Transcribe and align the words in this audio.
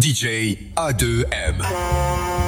DJ 0.00 0.56
A2M. 0.76 2.47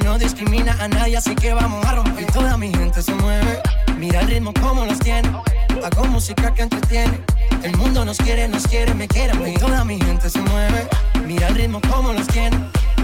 No 0.00 0.18
discrimina 0.18 0.76
a 0.80 0.88
nadie, 0.88 1.16
así 1.16 1.34
que 1.34 1.52
vamos 1.52 1.84
a 1.86 1.94
romper. 1.94 2.22
Y 2.22 2.26
toda 2.26 2.56
mi 2.56 2.72
gente 2.72 3.02
se 3.02 3.14
mueve. 3.14 3.60
Mira 3.98 4.20
el 4.20 4.28
ritmo 4.28 4.52
como 4.54 4.84
los 4.84 4.98
tiene. 4.98 5.28
Hago 5.84 6.04
música 6.06 6.52
que 6.54 6.62
entretiene. 6.62 7.20
El 7.62 7.76
mundo 7.76 8.04
nos 8.04 8.18
quiere, 8.18 8.48
nos 8.48 8.66
quiere, 8.66 8.94
me 8.94 9.06
quiere. 9.06 9.32
Y 9.50 9.54
toda 9.54 9.84
mi 9.84 9.98
gente 10.00 10.28
se 10.30 10.40
mueve. 10.40 10.88
Mira 11.26 11.48
el 11.48 11.54
ritmo 11.54 11.80
como 11.92 12.12
los 12.12 12.26
tiene. 12.28 12.56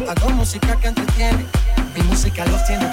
Hago 0.08 0.30
música 0.30 0.76
que 0.76 0.88
entretiene. 0.88 1.44
Mi 1.96 2.02
música 2.04 2.44
los 2.46 2.64
tiene 2.66 2.89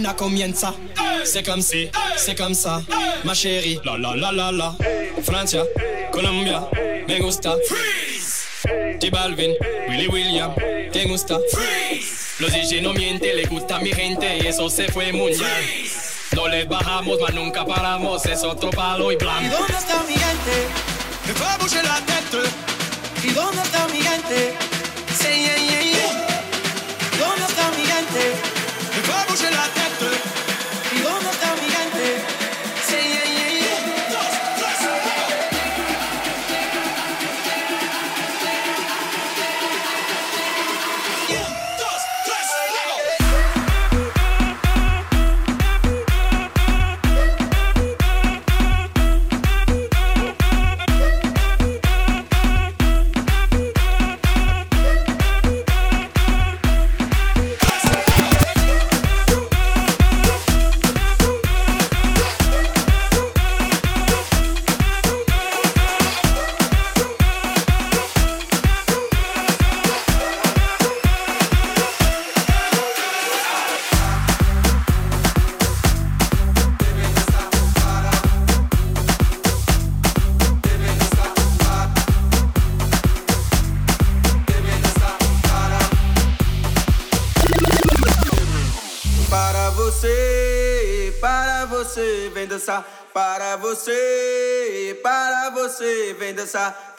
pena 0.00 0.14
comienza. 0.14 0.74
C'est 1.24 1.44
comme 1.44 1.60
si, 1.60 1.90
c'est 2.16 2.34
comme 2.34 2.54
ça, 2.54 2.82
ma 3.24 3.34
chérie. 3.34 3.78
La 3.84 3.98
la 3.98 4.16
la 4.16 4.32
la 4.32 4.52
la. 4.52 4.74
Francia, 5.22 5.62
Colombia, 6.10 6.66
me 7.06 7.18
gusta. 7.20 7.56
Freeze. 7.68 8.46
J 9.00 9.10
Balvin, 9.10 9.54
Willy 9.88 10.08
William, 10.08 10.54
te 10.92 11.04
gusta. 11.06 11.38
Freeze. 11.52 12.40
Los 12.40 12.52
DJ 12.52 12.80
no 12.82 12.94
mienten, 12.94 13.36
le 13.36 13.44
gusta 13.44 13.76
a 13.76 13.80
mi 13.80 13.92
gente 13.92 14.38
y 14.38 14.46
eso 14.46 14.70
se 14.70 14.90
fue 14.90 15.12
mundial. 15.12 15.62
No 16.34 16.48
les 16.48 16.66
bajamos, 16.66 17.18
mas 17.20 17.34
nunca 17.34 17.66
paramos, 17.66 18.24
es 18.24 18.42
otro 18.42 18.70
palo 18.70 19.12
y 19.12 19.16
blanco. 19.16 19.44
¿Y 19.44 19.48
dónde 19.48 19.74
está 19.76 20.02
mi 20.04 20.14
gente? 20.14 20.68
Me 21.26 21.34
fue 21.34 21.46
a 21.46 21.82
la 21.82 22.00
tête. 22.06 22.48
¿Y 23.24 23.30
dónde 23.32 23.62
está 23.62 23.86
mi 23.88 24.00
gente? 24.00 24.69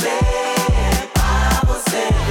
você, 0.00 1.08
pra 1.12 1.60
você. 1.66 2.27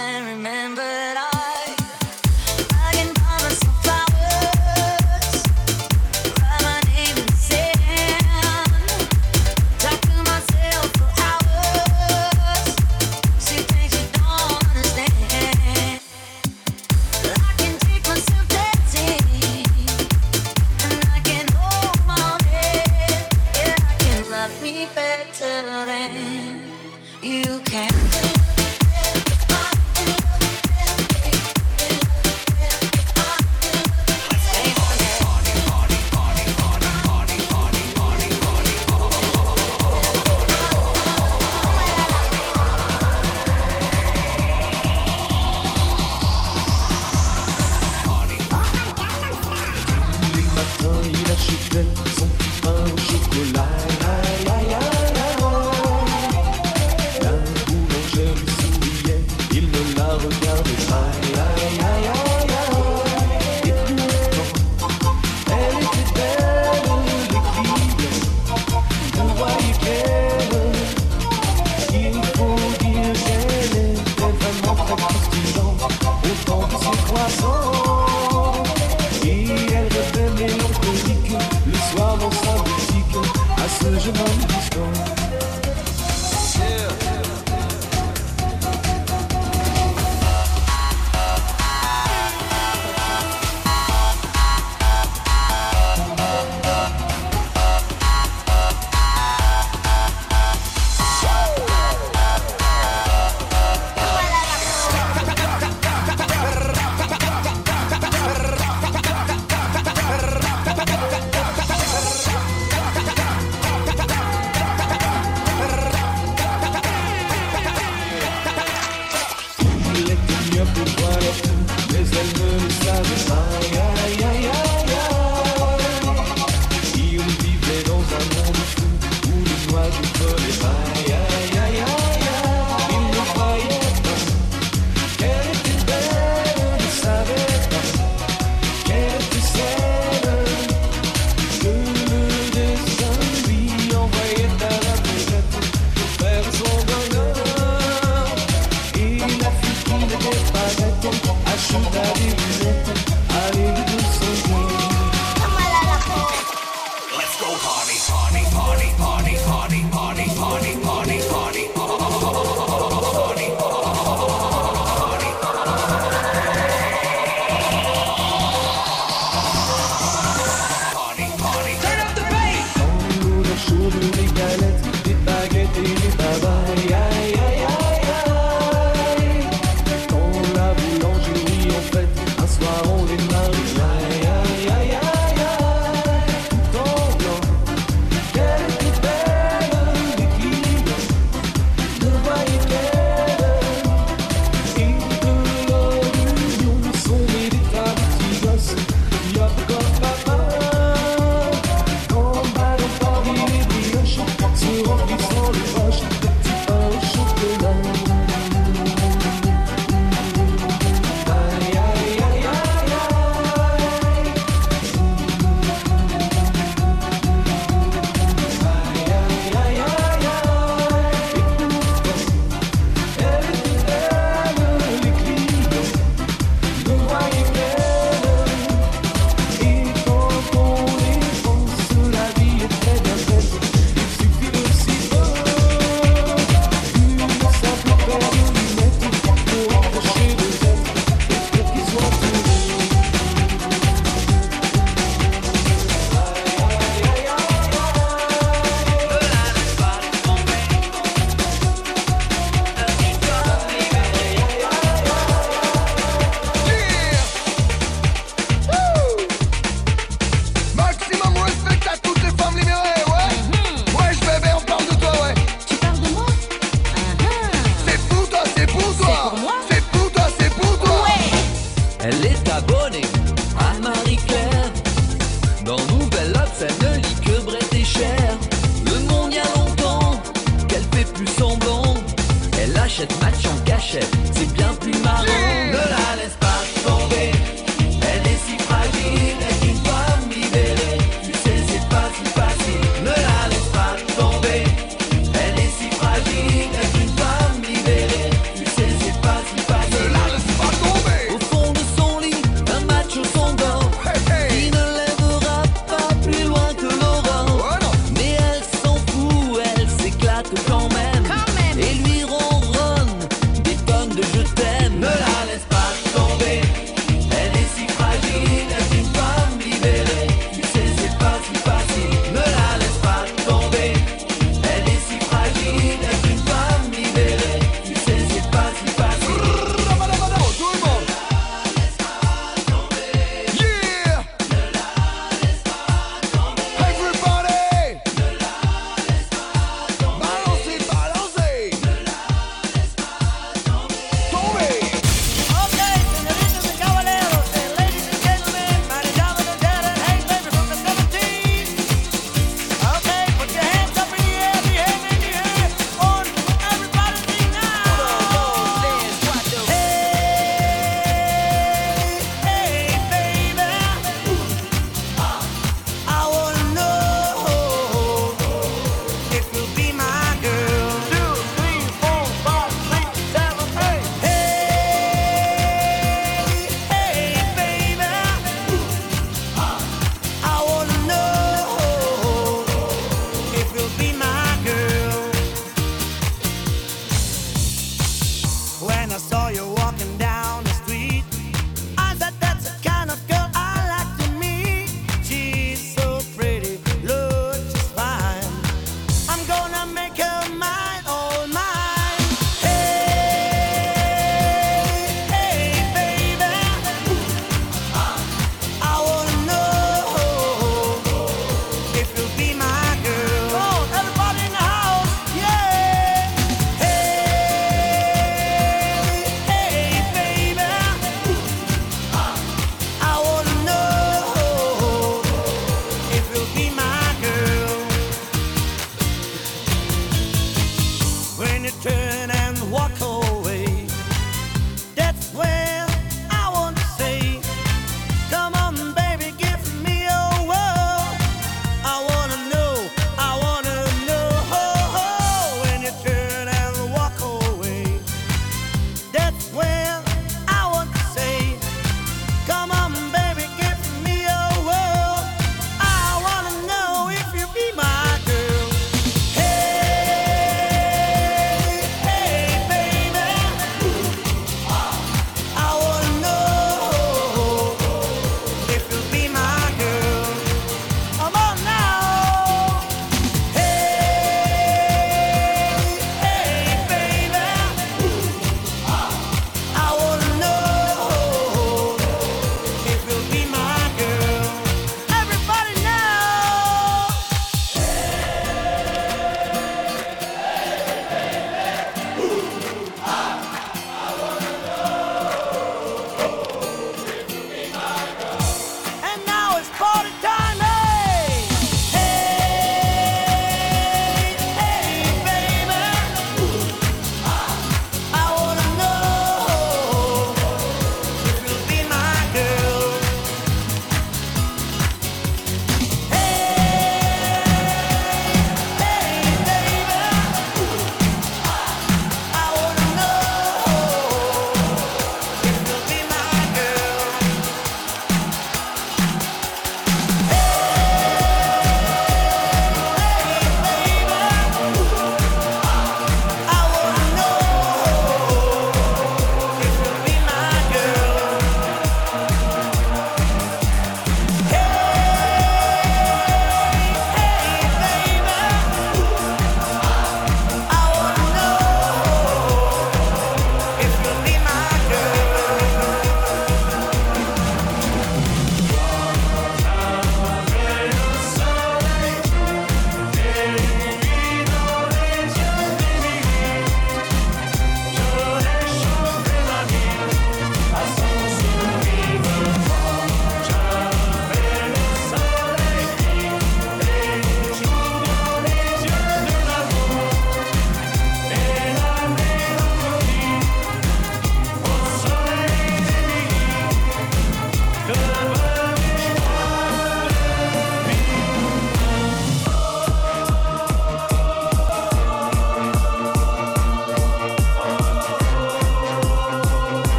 and 0.00 0.26
remember 0.26 0.57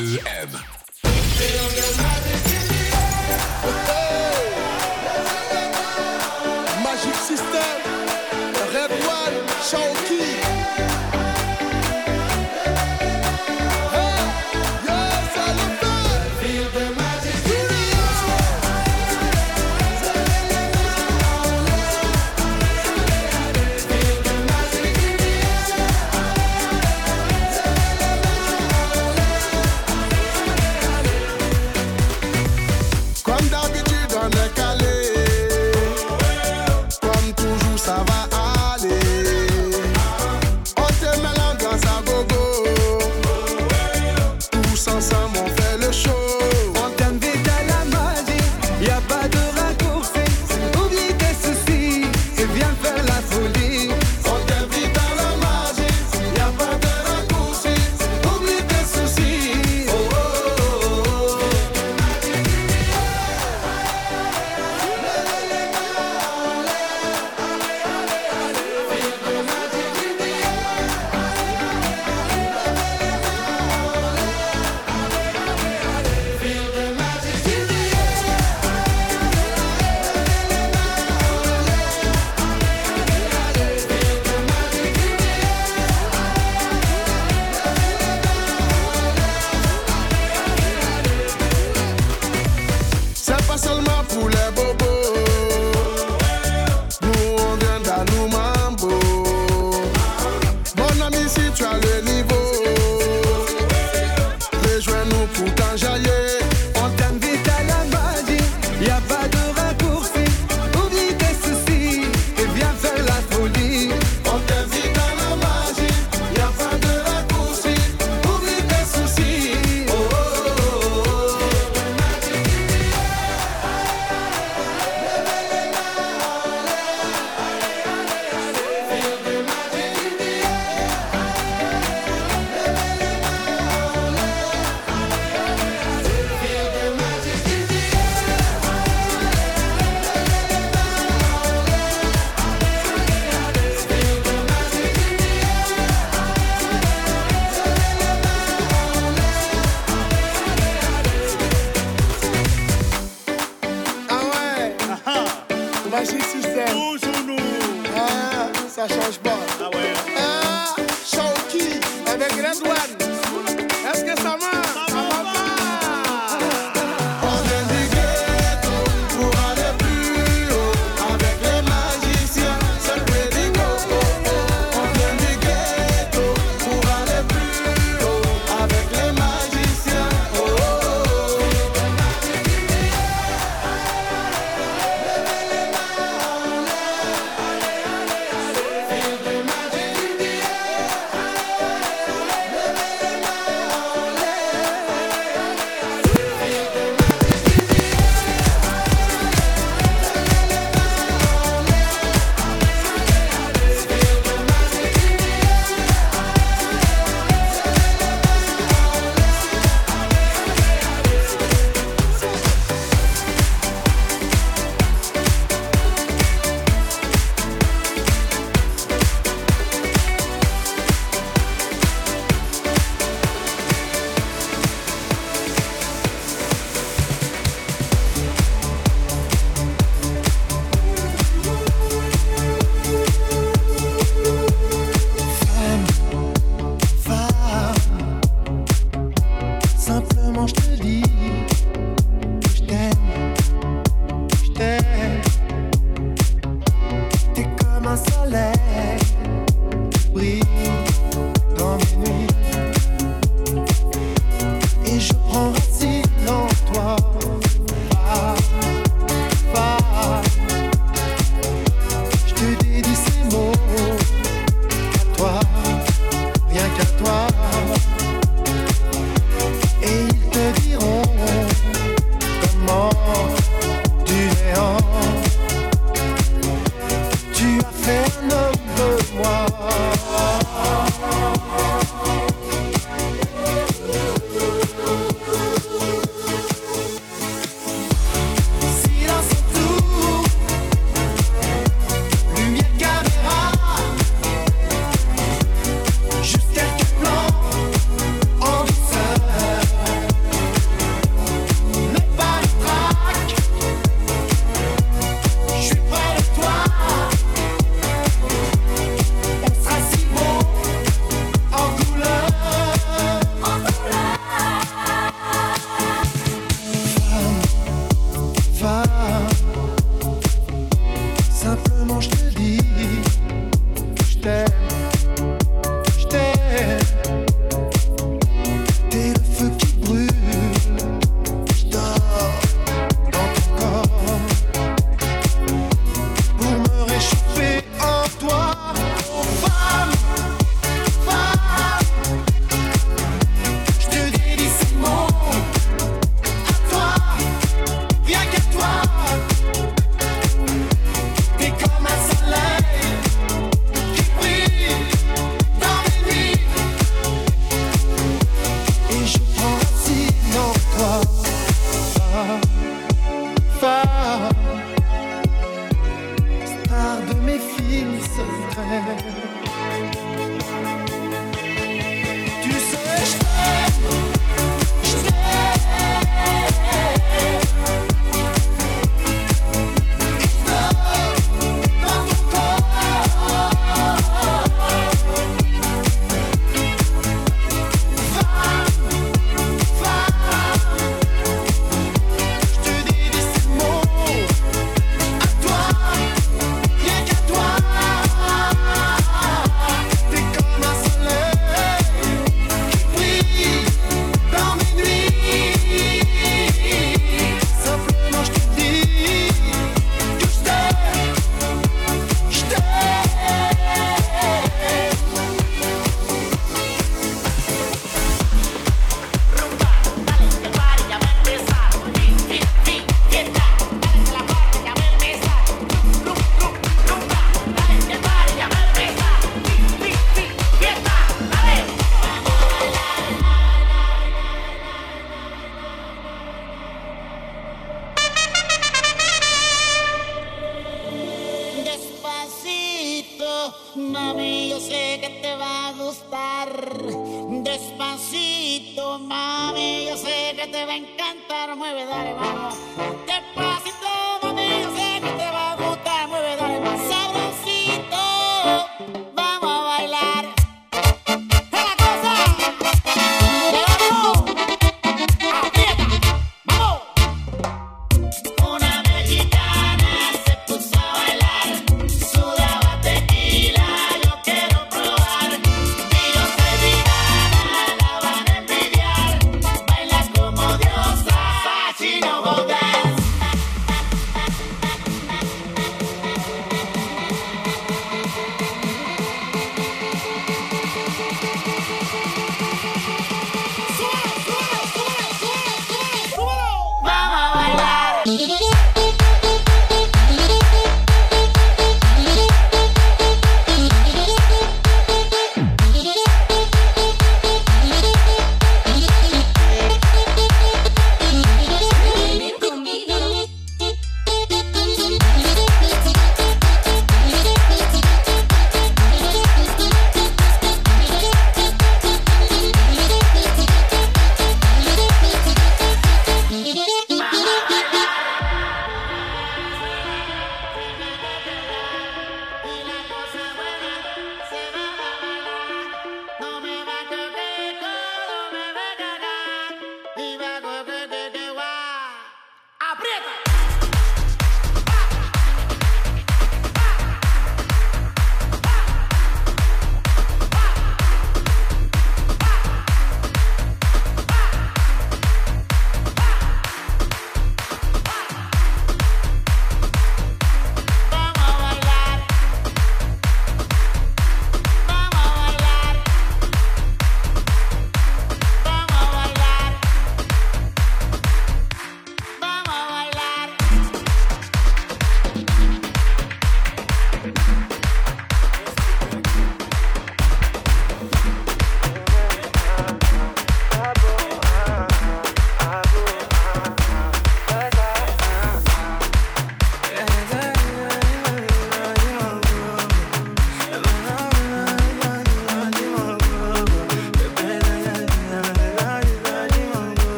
2F. 0.00 0.39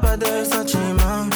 Pas 0.00 0.16
de 0.16 0.44
sentiments. 0.44 1.26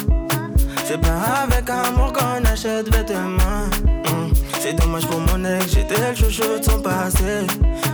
C'est 0.85 1.01
pas 1.01 1.45
avec 1.45 1.69
amour 1.69 2.13
qu'on 2.13 2.45
achète 2.45 2.95
vêtements. 2.95 3.67
Hmm. 4.07 4.33
C'est 4.61 4.75
dommage 4.75 5.07
pour 5.07 5.21
mon 5.21 5.45
ex, 5.45 5.73
j'étais 5.75 6.11
le 6.11 6.15
chouchou 6.15 6.59
de 6.59 6.65
son 6.65 6.81
passé. 6.81 7.47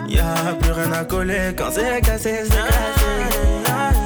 Y'a 0.09 0.55
plus 0.61 0.73
rien 0.73 0.93
à 0.93 1.05
coller 1.05 1.55
quand 1.57 1.71
c'est 1.71 2.01
cassé, 2.01 2.43
c'est 2.45 2.51
cassé. 2.51 4.06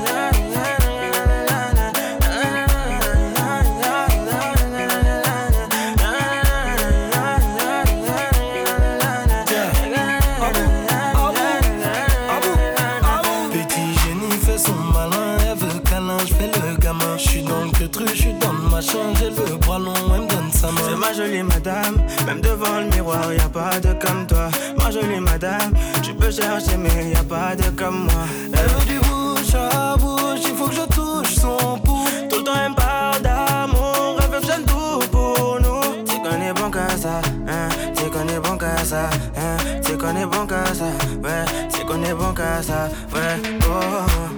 Jolie 21.21 21.43
madame, 21.43 21.97
même 22.27 22.41
devant 22.41 22.81
le 22.81 22.87
miroir, 22.87 23.33
y 23.33 23.41
a 23.41 23.49
pas 23.49 23.79
de 23.81 23.93
comme 24.05 24.27
toi. 24.27 24.49
Ma 24.79 24.91
jolie 24.91 25.21
madame, 25.21 25.73
tu 26.03 26.15
peux 26.15 26.31
chercher, 26.31 26.77
mais 26.79 27.11
y 27.11 27.15
a 27.15 27.23
pas 27.23 27.55
de 27.55 27.69
comme 27.77 28.05
moi. 28.05 28.25
Elle 28.55 28.69
veut 28.73 28.87
du 28.87 28.99
bouche 29.01 29.55
à 29.55 29.97
bouche, 29.97 30.41
il 30.45 30.55
faut 30.57 30.69
que 30.69 30.77
je 30.77 30.87
touche 30.97 31.35
son 31.35 31.79
pouls. 31.85 32.09
Tout 32.31 32.39
le 32.39 32.45
temps, 32.45 32.61
elle 32.65 32.75
parle 32.75 33.21
d'amour, 33.21 34.17
elle 34.23 34.31
veut 34.31 34.41
que 34.41 34.63
tout 34.71 35.11
pour 35.11 35.59
nous. 35.61 35.83
Qu'on 36.23 36.41
est 36.41 36.55
bon 36.55 36.71
qu'à 36.71 36.89
ça, 36.97 37.21
hein, 37.49 37.69
qu'on 38.13 38.29
est 38.29 38.41
bon 38.41 38.57
qu'à 38.57 38.85
ça, 38.85 39.11
hein, 39.37 39.57
qu'on 40.01 40.17
est 40.17 40.27
bon 40.27 40.47
qu'à 40.47 40.75
ça, 40.75 40.91
ouais, 41.25 41.85
qu'on 41.87 42.03
est 42.03 42.15
bon 42.15 42.33
qu'à 42.33 42.63
ça, 42.63 42.89
ouais, 43.13 43.37
oh. 43.69 44.30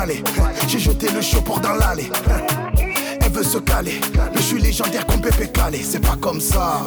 Malais. 0.00 0.22
J'ai 0.68 0.78
jeté 0.78 1.08
le 1.10 1.20
show 1.20 1.40
pour 1.42 1.60
dans 1.60 1.74
l'allée. 1.74 2.10
Elle 3.22 3.32
veut 3.32 3.44
se 3.44 3.58
caler, 3.58 4.00
mais 4.14 4.40
je 4.40 4.46
suis 4.46 4.60
légendaire 4.60 5.06
comme 5.06 5.20
Pépé 5.20 5.48
Calé, 5.48 5.80
c'est 5.82 6.00
pas 6.00 6.16
comme 6.20 6.40
ça. 6.40 6.80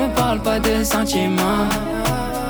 me 0.00 0.14
parle 0.14 0.40
pas 0.40 0.58
de 0.58 0.84
sentiments. 0.84 1.68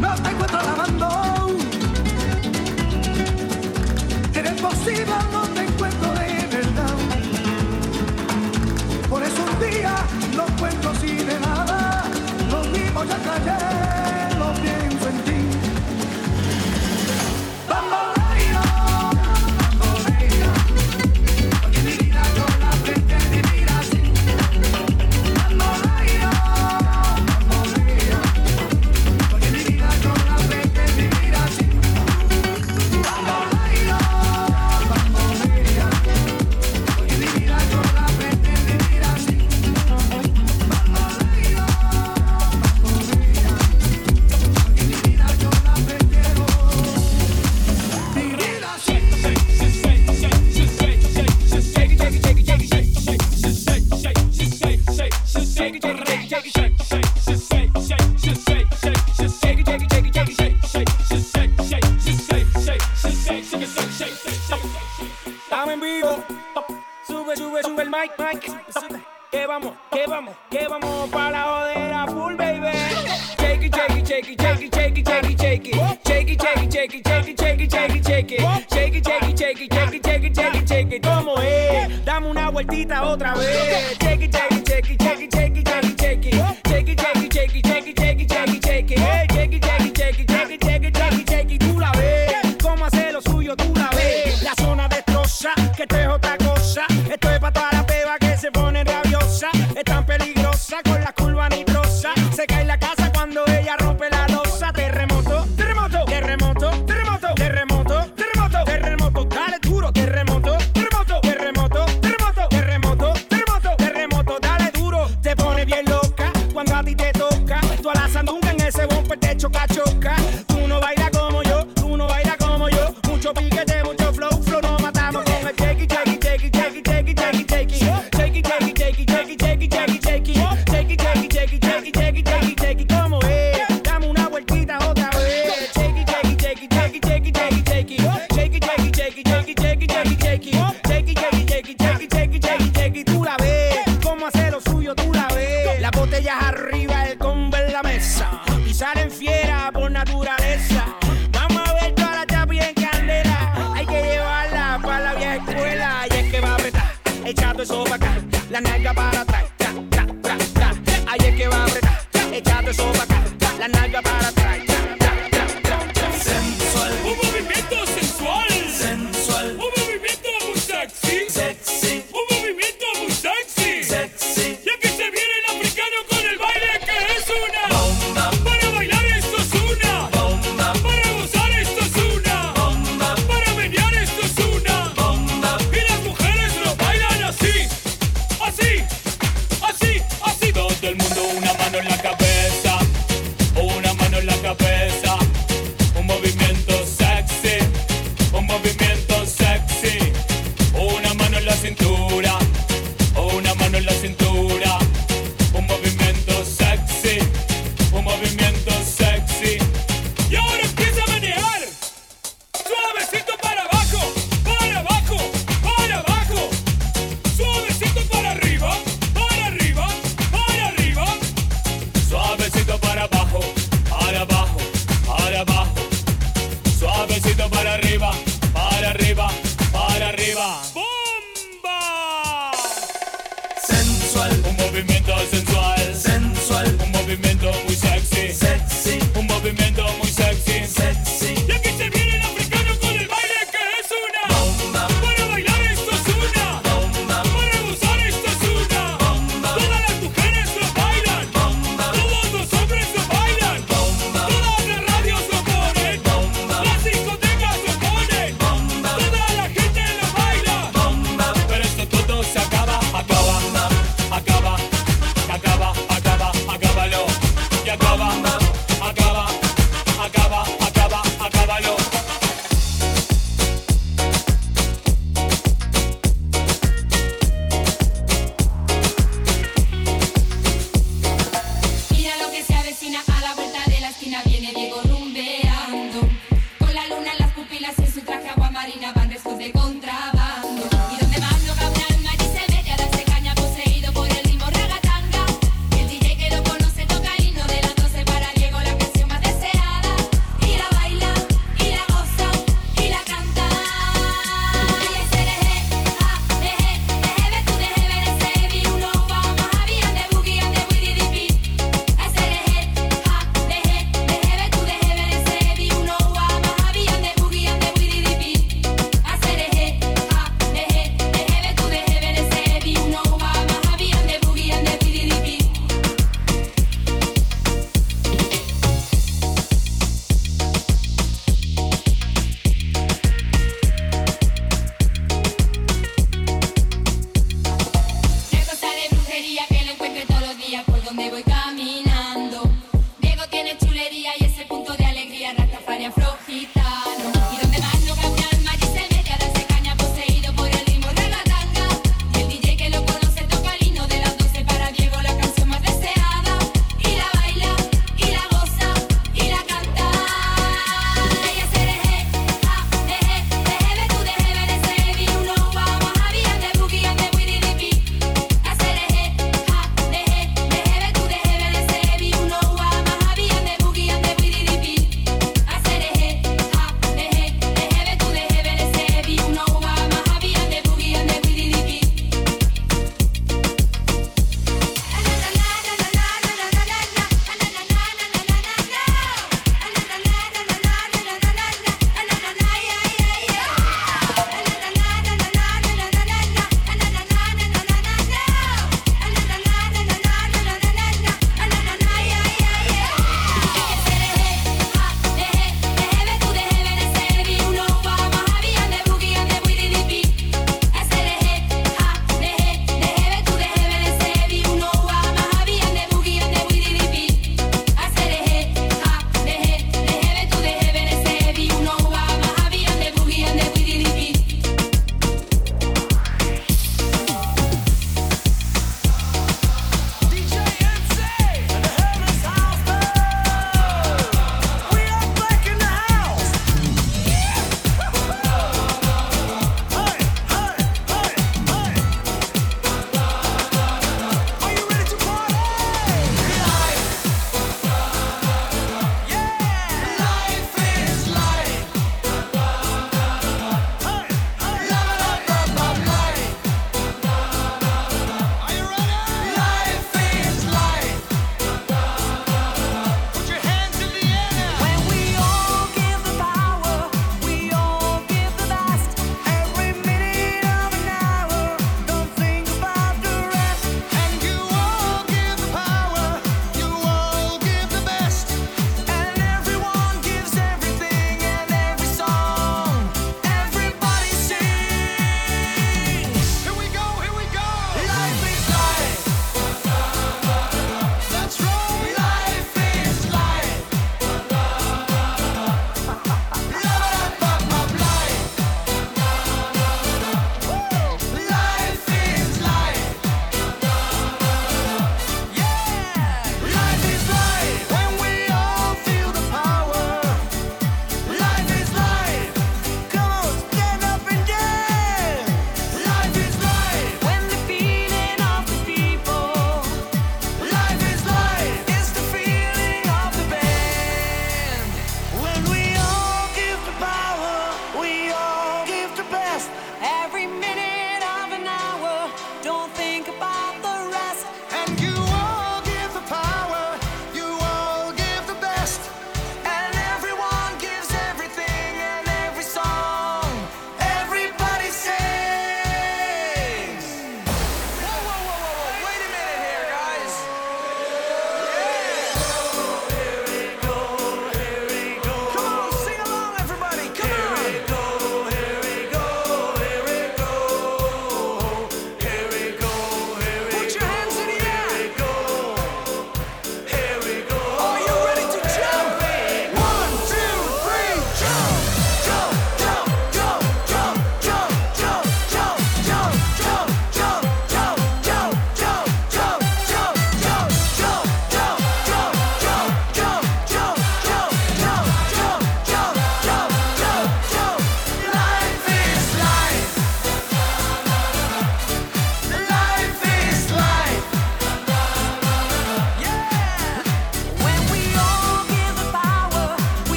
No 0.00 0.14
te 0.22 0.30
encuentro 0.30 0.62
lavando. 0.62 1.08
Eres 4.34 4.60
posible, 4.60 5.12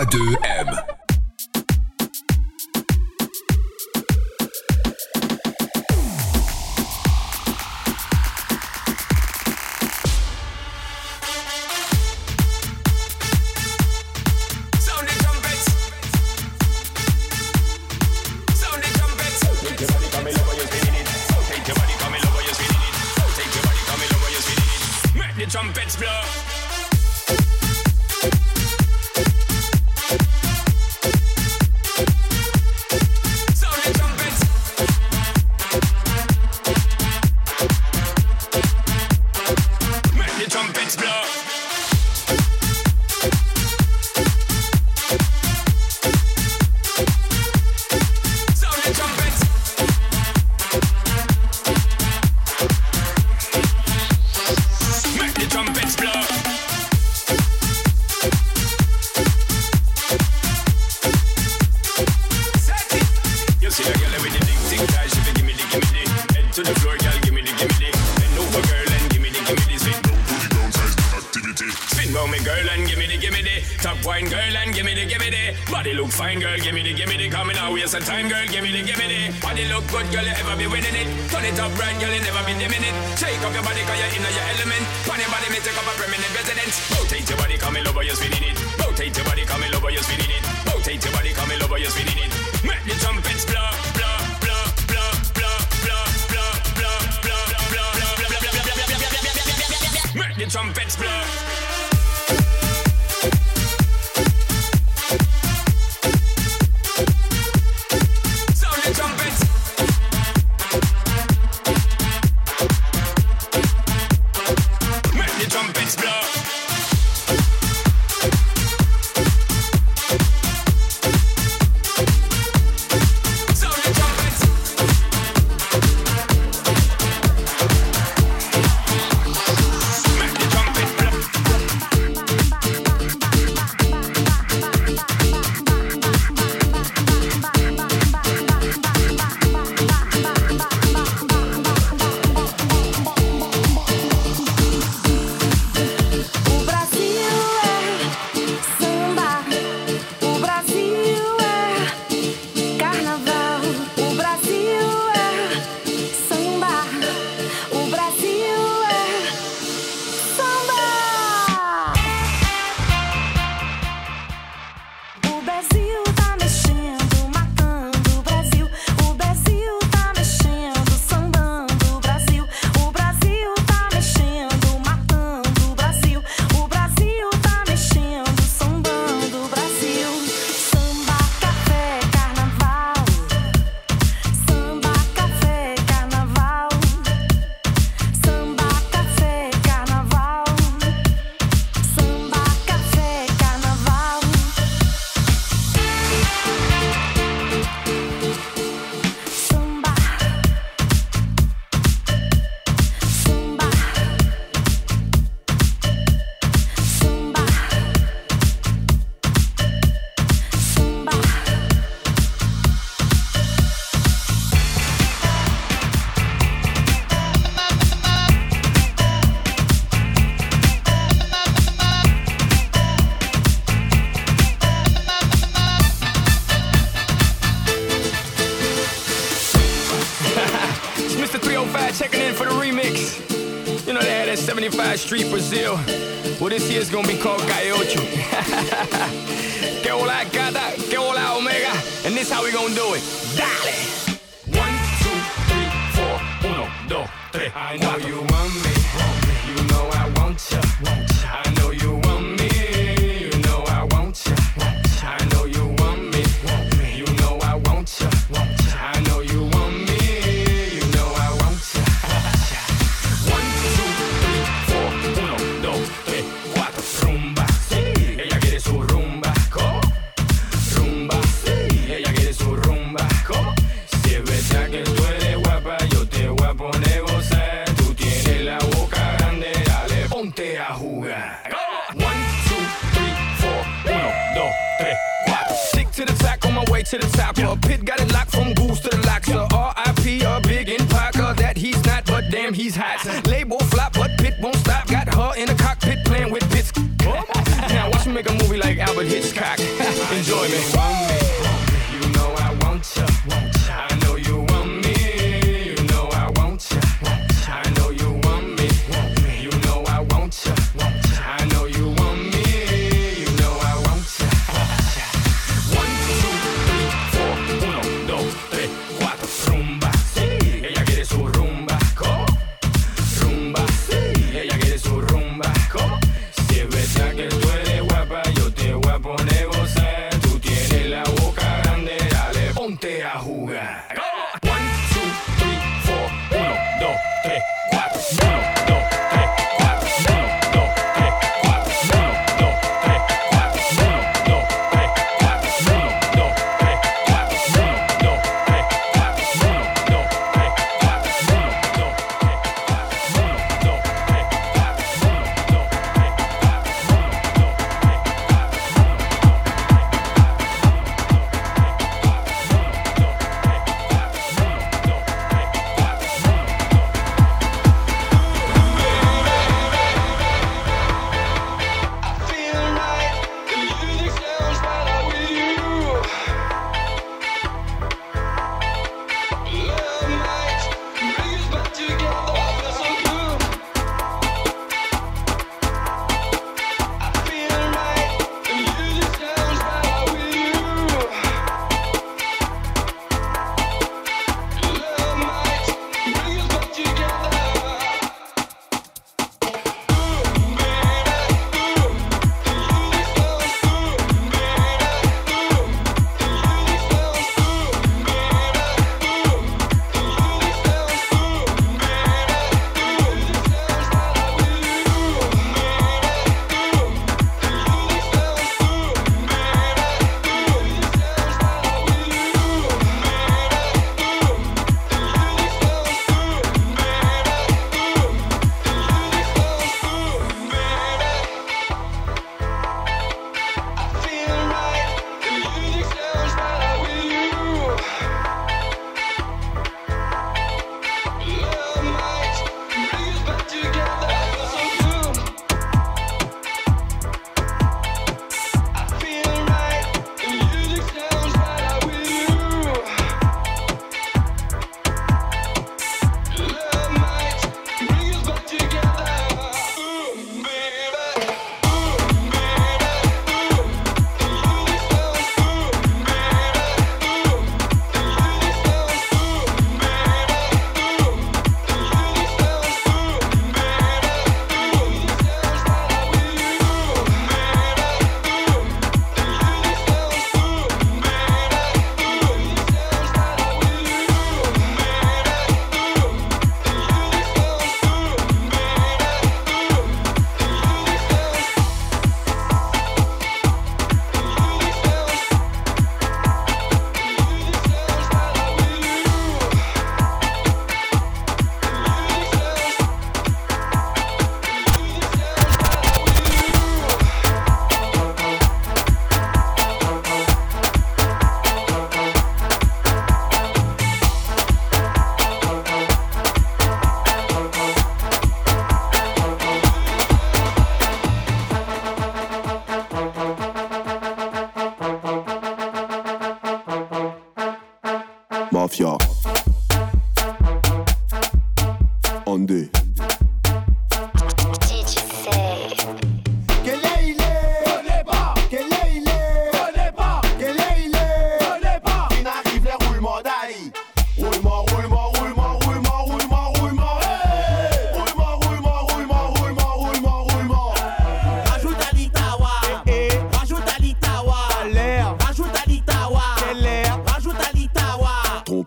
A2M. 0.00 0.69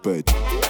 But. 0.04 0.62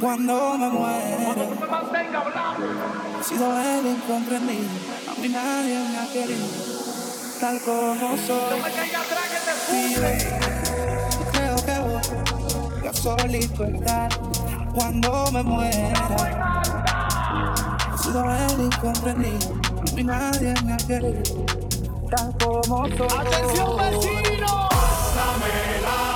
cuando 0.00 0.58
me 0.58 0.68
muero. 0.68 1.48
He 3.18 3.24
sido 3.24 3.60
el 3.60 3.86
incomprendido, 3.86 4.68
a 5.10 5.20
mí 5.20 5.28
nadie 5.28 5.78
me 5.90 5.98
ha 5.98 6.06
querido, 6.12 6.46
tal 7.40 7.60
como 7.62 8.16
soy. 8.16 8.60
Vive, 9.72 10.38
creo 11.32 11.56
que 11.56 11.78
voy 11.80 12.88
a 12.88 12.92
solito 12.92 13.64
estar 13.64 14.08
cuando 14.72 15.32
me 15.32 15.42
muera. 15.42 16.62
Sido 18.00 18.24
el 18.30 18.66
incomprendido, 18.66 19.60
a 19.80 19.94
mí 19.94 20.04
nadie 20.04 20.54
me 20.64 20.74
ha 20.74 20.76
querido, 20.76 21.44
tal 22.16 22.36
como 22.38 22.86
soy. 22.86 23.08
¡Atención, 23.18 23.76
vecino! 23.76 24.68
Pásamela. 24.68 26.15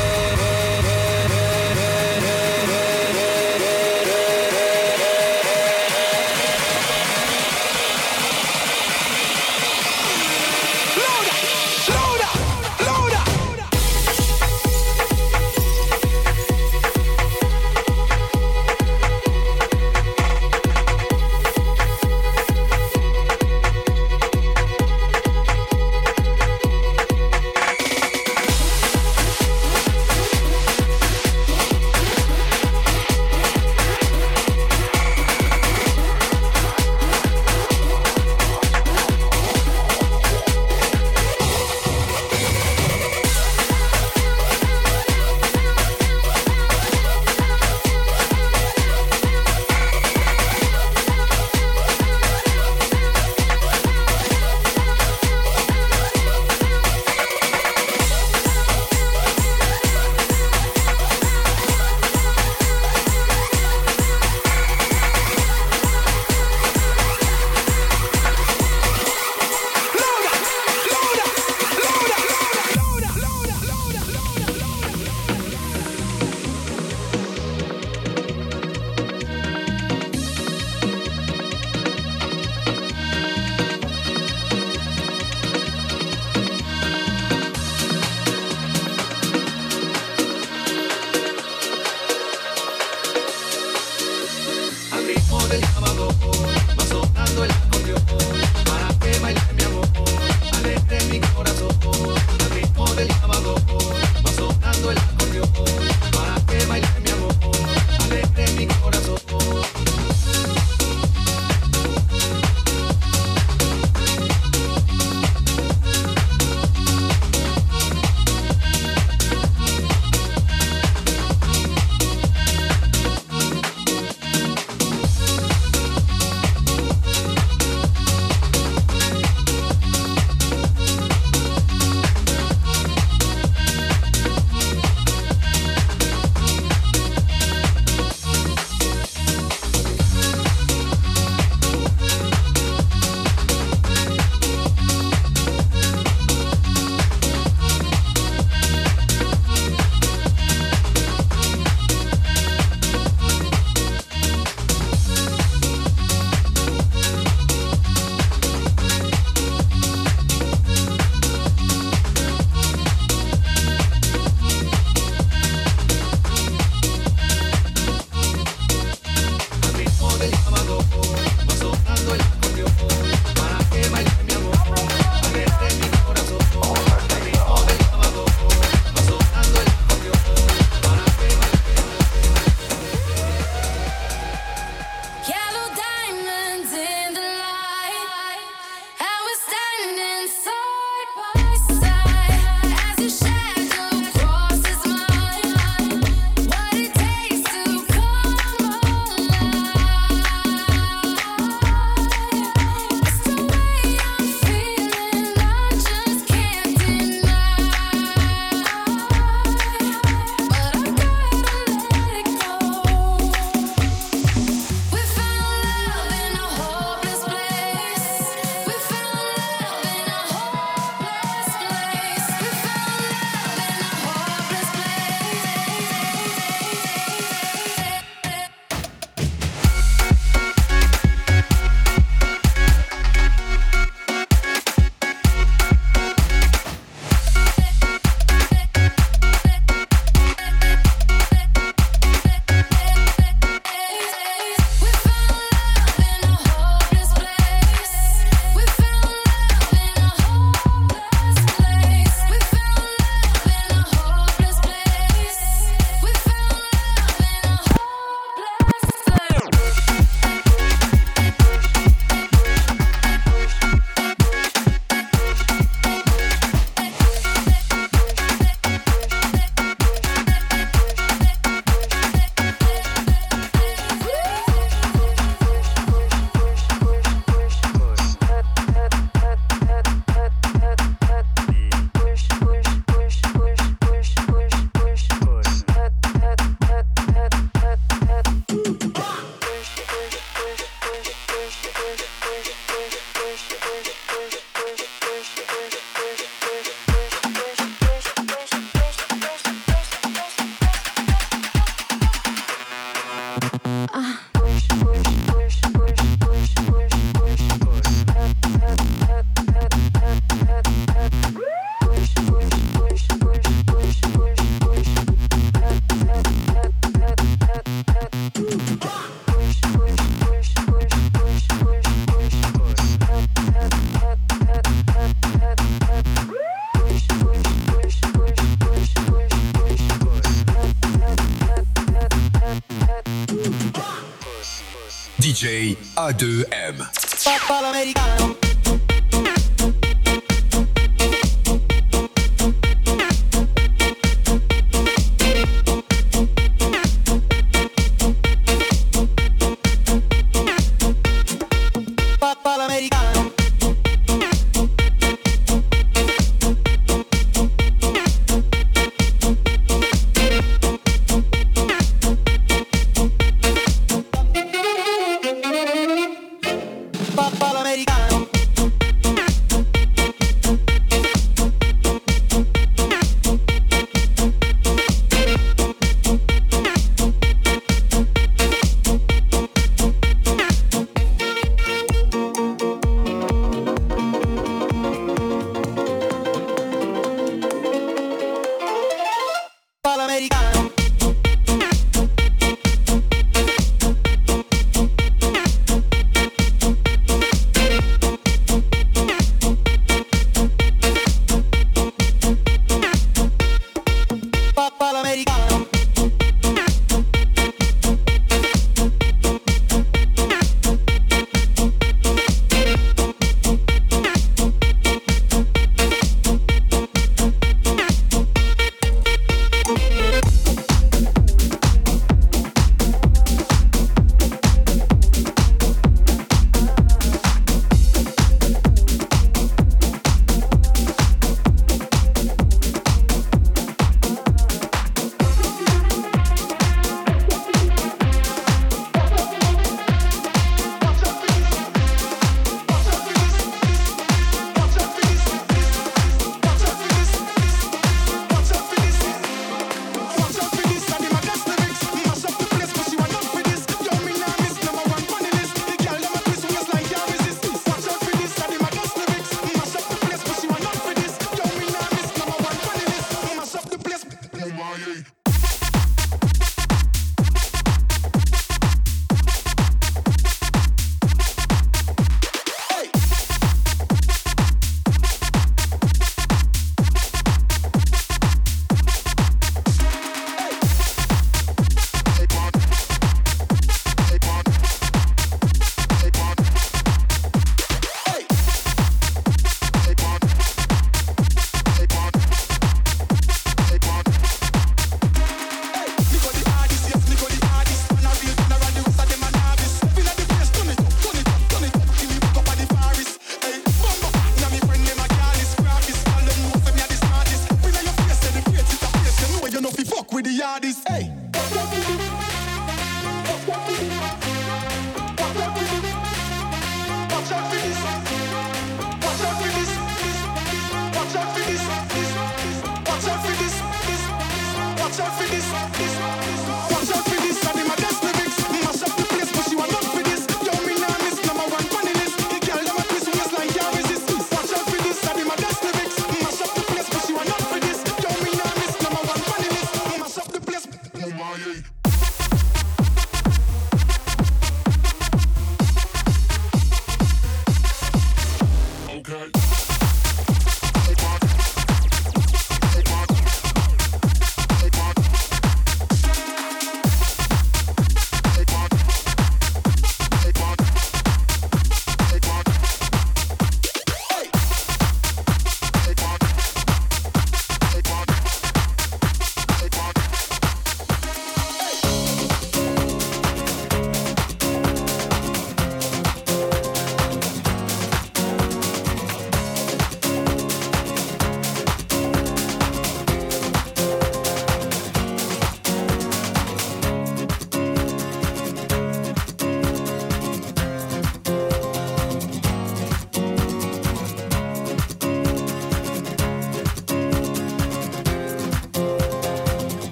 A2M. 336.11 338.10